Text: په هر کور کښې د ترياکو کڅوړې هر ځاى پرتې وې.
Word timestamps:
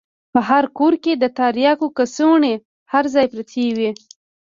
په 0.33 0.39
هر 0.49 0.63
کور 0.77 0.93
کښې 1.03 1.13
د 1.17 1.25
ترياکو 1.37 1.87
کڅوړې 1.97 2.53
هر 2.91 3.03
ځاى 3.13 3.25
پرتې 3.33 3.65
وې. 3.77 3.89